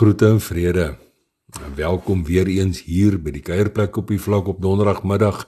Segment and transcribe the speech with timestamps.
[0.00, 0.96] Groete en vrede.
[1.62, 5.42] En welkom weer eens hier by die kuierplek op die vlak op donderdagmiddag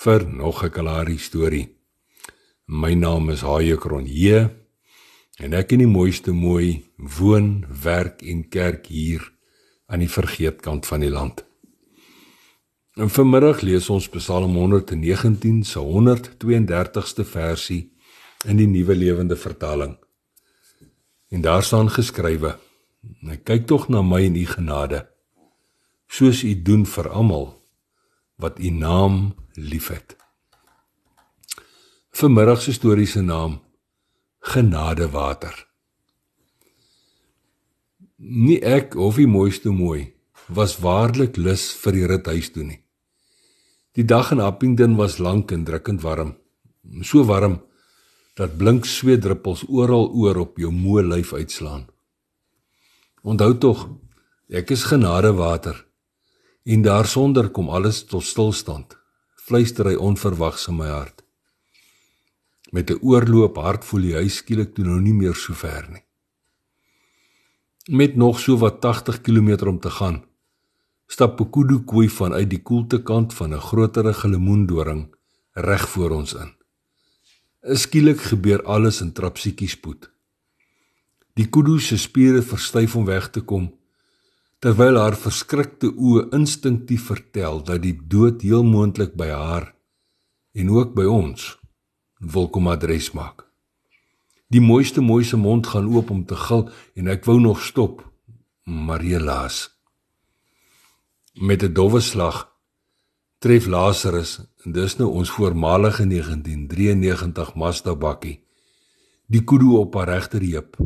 [0.00, 1.76] vir nog 'n kalari storie.
[2.64, 4.56] My naam is Haie Kronje
[5.36, 9.32] en ek in die mooiste mooi woon, werk en kerk hier
[9.86, 11.44] aan die vergeetkant van die land.
[12.96, 17.92] En vanmiddag lees ons Psalm 119 se 132ste versie
[18.46, 19.98] in die Nuwe Lewende Vertaling.
[21.28, 22.63] En daar staan geskrywe:
[23.30, 25.06] "Ek kyk tog na my in u genade,
[26.08, 27.46] soos u doen vir almal
[28.36, 30.16] wat u naam liefhet."
[32.14, 33.60] Vanmiddag se storie se naam
[34.38, 35.66] Genadewater.
[38.16, 40.12] Nie ek of die mooiste mooi
[40.48, 42.80] was waarlik lus vir die rit huis toe nie.
[43.94, 46.36] Die dag in Appington was lank en drukkend warm.
[47.02, 47.62] So warm
[48.36, 51.86] dat blink sweetdruppels oral oor op jou moe lyf uitslaan.
[53.24, 53.86] Onthou tog,
[54.52, 55.78] ek is genadewater
[56.68, 58.98] en daarsonder kom alles tot stilstand.
[59.46, 61.24] Fluister hy onverwags in my hart.
[62.72, 66.04] Met 'n oorloop hart voel hy skielik toe nou nie meer so ver nie.
[67.88, 70.24] Met nog so wat 80 km om te gaan,
[71.06, 75.14] stap Pokudu koei vanuit die koelte kant van 'n groterige lemoendoring
[75.52, 76.52] reg voor ons in.
[77.62, 80.13] Skielik gebeur alles in trapsiekie spoed.
[81.34, 83.72] Die kudu se spiere verstyf om weg te kom
[84.64, 89.66] terwyl haar verskrikte oë instinktief vertel dat die dood heel moontlik by haar
[90.56, 91.50] en ook by ons
[92.32, 93.44] wil kom adres maak.
[94.48, 98.00] Die mooiste mooiste mond gaan oop om te gil en ek wou nog stop,
[98.64, 99.74] maar helaas
[101.34, 102.48] met 'n dowwe slag
[103.38, 108.40] tref Lazarus en dis nou ons voormalige 1993 Mazda bakkie
[109.26, 110.76] die kudu op haar regterheup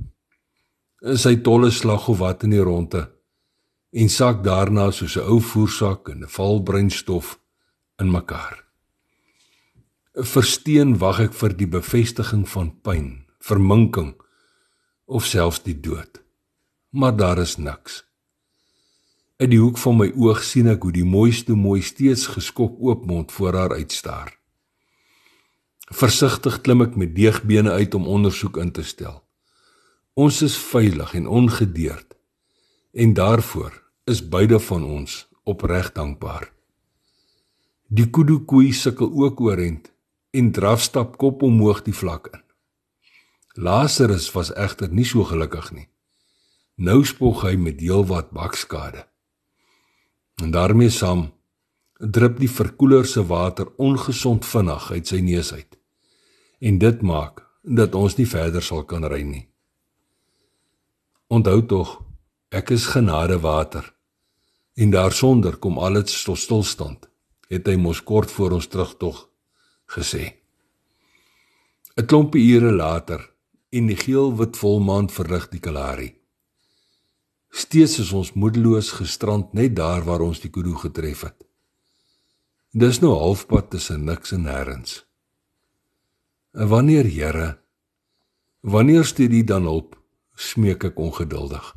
[1.03, 3.05] in sy tolle slag of wat in die ronde
[3.93, 7.39] en sak daarna soos 'n ou voersak en 'n val breinstof
[7.99, 8.65] in mekaar
[10.35, 14.15] versteen wag ek vir die bevestiging van pyn verminking
[15.07, 16.23] of selfs die dood
[16.91, 18.09] maar daar is niks
[19.39, 23.31] In die hoek van my oog sien ek hoe die mooiste mooi steeds geskok oopmond
[23.31, 24.33] voor haar uitstaar.
[25.95, 29.23] Versigtig klim ek met deegbene uit om ondersoek in te stel.
[30.19, 32.17] Ons is veilig en ongedeerd
[32.91, 33.75] en daarvoor
[34.11, 35.13] is beide van ons
[35.47, 36.49] opreg dankbaar.
[37.87, 39.93] Die kudu koei sukkel ook oorent
[40.35, 42.43] en drafstap kop omhoog die vlak in.
[43.63, 45.87] Lazarus was egter nie so gelukkig nie.
[46.75, 49.05] Nou spog hy met heelwat bakskade.
[50.43, 51.29] En daarmee saam
[52.19, 55.79] drup die verkoeler se water ongesond vinnig uit sy neus uit.
[56.59, 59.45] En dit maak dat ons nie verder sal kan ry nie.
[61.29, 61.89] Onthou tog,
[62.49, 63.85] ek is genade water.
[64.81, 67.05] En daarsonder kom alles tot stilstand,
[67.53, 69.27] het hy mos kort voor ons terugtog
[69.93, 70.39] gesê.
[71.99, 73.21] 'n Klompie ure later
[73.69, 76.15] en die geel-wit volmaan verlig die Kalahari.
[77.51, 81.45] Steeds is ons moedeloos gestrand net daar waar ons die kudu getref het.
[82.73, 85.05] Dis nou halfpad tussen niks en nêrens.
[86.53, 87.59] En wanneer Here,
[88.61, 89.98] wanneer stuur U dan hulp?
[90.39, 91.75] Smeek ek ongeduldig.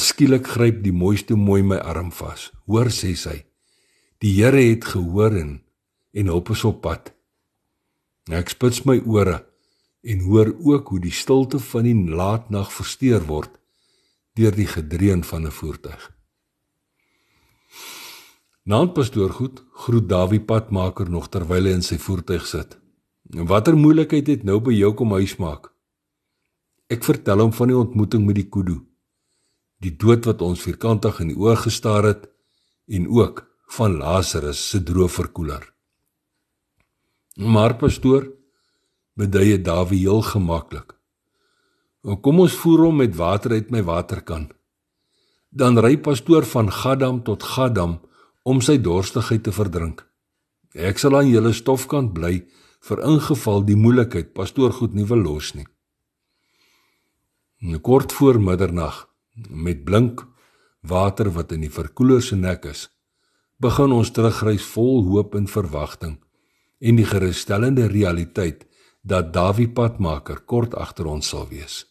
[0.00, 2.50] Skielik gryp die mooiste mooi my arm vas.
[2.66, 3.44] Hoor sê sy.
[4.18, 5.60] Die Here het gehoor en
[6.14, 7.10] en hulp is op pad.
[8.30, 9.42] Ek spits my ore
[10.06, 13.50] en hoor ook hoe die stilte van die laatnag versteur word
[14.38, 16.10] deur die gedreun van 'n voertuig.
[18.64, 22.78] Naand pastoor goed groet Dawie padmaker nog terwyl hy in sy voertuig sit.
[23.34, 25.73] En watter moeilikheid het nou by jou kom huis maak?
[26.92, 28.78] Ek vertel hom van die ontmoeting met die kudu.
[29.80, 32.26] Die dood wat ons vierkantig in die oë gestaar het
[32.92, 33.44] en ook
[33.76, 35.64] van Lazarus se droë verkoeler.
[37.40, 38.28] Maar pastoor,
[39.16, 40.92] beduie Dawie heel gemaklik.
[42.04, 44.50] Kom ons voer hom met water uit my waterkan.
[45.50, 48.00] Dan ry pastoor van Gadam tot Gadam
[48.44, 50.04] om sy dorstigheid te verdrink.
[50.74, 52.42] Ek sal aan julle stofkant bly
[52.84, 55.64] vir ingeval die moeilikheid pastoor goed nie wil los nie.
[57.64, 59.08] En kort voor middernag
[59.48, 60.26] met blink
[60.80, 62.88] water wat in die verkoeler se nek is,
[63.56, 66.18] begin ons terugreis vol hoop en verwagting
[66.84, 68.66] en die gerusstellende realiteit
[69.00, 71.84] dat Dawie padmaker kort agter ons sal wees.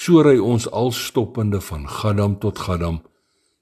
[0.00, 3.02] So ry ons al stoppende van Gadam tot Gadam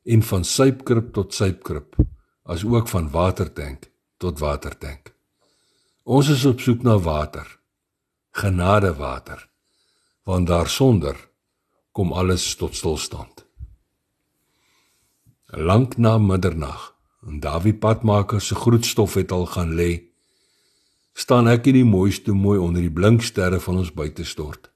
[0.06, 1.98] en van Suipkrip tot Suipkrip,
[2.46, 3.90] as ook van Watertank
[4.22, 5.10] tot Watertank.
[6.04, 7.46] Ons is op soek na water,
[8.31, 9.42] genade water,
[10.28, 11.16] want daarsonder
[11.96, 13.46] kom alles tot stilstand.
[15.48, 16.92] Lank na middernag,
[17.26, 19.92] en Davie padmaker se groetstof het al gaan lê,
[21.16, 24.69] staan ek in die mooiste mooi onder die blinksterre van ons buitestort.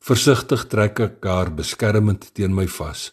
[0.00, 3.10] Versigtig trek ek haar beskermend teen my vas.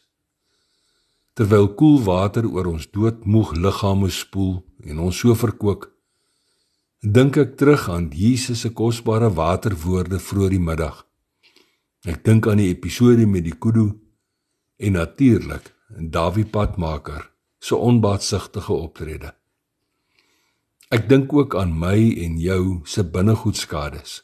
[1.35, 5.89] Terwyl koel water oor ons doodmoeg liggame spoel en ons so verkoop,
[7.03, 11.03] dink ek terug aan Jesus se kosbare waterwoorde vroeër die middag.
[12.05, 13.89] Ek dink aan die episode met die kudu
[14.77, 19.33] en natuurlik Davie Padmaker se onbaatsigtige optrede.
[20.94, 24.21] Ek dink ook aan my en jou se binnegoedskades.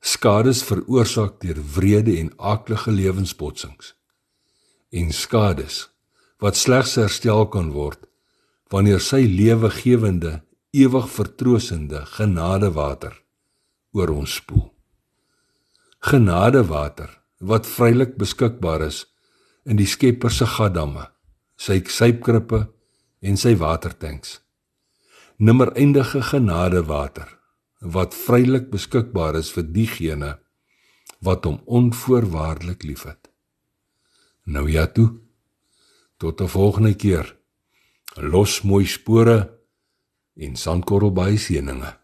[0.00, 3.94] Skades veroorsaak deur wrede en aaklige lewensbotsings.
[4.90, 5.84] En skades
[6.42, 8.02] wat slegs herstel kan word
[8.72, 10.40] wanneer sy lewegewende,
[10.74, 13.14] ewig vertroostende genadewater
[13.94, 14.73] oor ons spoel.
[16.04, 17.08] Genadewater
[17.38, 19.06] wat vrylik beskikbaar is
[19.64, 21.06] in die Skepper se gadamme,
[21.56, 22.58] sy sypkrippe
[23.24, 24.34] en sy watertanks.
[25.40, 27.30] Nimmer eindige genadewater
[27.80, 30.34] wat vrylik beskikbaar is vir diegene
[31.24, 33.32] wat hom onvoorwaardelik liefhet.
[34.44, 35.08] Nou ja toe.
[36.20, 37.36] Tot 'n volgende keer.
[38.20, 39.56] Los mooi spore
[40.36, 42.03] en sandkorrel by seëninge.